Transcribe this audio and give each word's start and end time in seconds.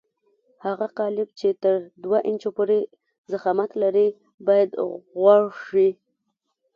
هغه 0.65 0.87
قالب 0.99 1.29
چې 1.39 1.47
تر 1.63 1.75
دوه 2.03 2.19
انچو 2.29 2.49
پورې 2.57 2.79
ضخامت 3.31 3.71
لري 3.83 4.07
باید 4.47 4.69
غوړ 5.19 5.41
شي. 5.65 5.89